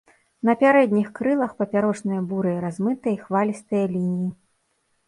На 0.47 0.53
пярэдніх 0.61 1.11
крылах 1.19 1.53
папярочныя 1.61 2.25
бурыя 2.33 2.65
размытыя 2.67 3.15
і 3.21 3.21
хвалістыя 3.29 3.85
лініі. 3.95 4.31